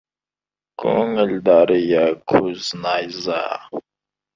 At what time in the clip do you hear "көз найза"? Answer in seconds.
2.35-3.41